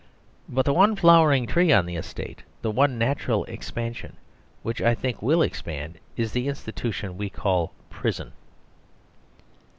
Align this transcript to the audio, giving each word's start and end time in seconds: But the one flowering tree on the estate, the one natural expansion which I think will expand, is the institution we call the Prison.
But 0.49 0.65
the 0.65 0.73
one 0.73 0.95
flowering 0.95 1.45
tree 1.45 1.71
on 1.71 1.85
the 1.85 1.95
estate, 1.95 2.41
the 2.63 2.71
one 2.71 2.97
natural 2.97 3.45
expansion 3.45 4.17
which 4.63 4.81
I 4.81 4.95
think 4.95 5.21
will 5.21 5.43
expand, 5.43 5.99
is 6.17 6.31
the 6.31 6.47
institution 6.47 7.19
we 7.19 7.29
call 7.29 7.67
the 7.87 7.95
Prison. 7.97 8.31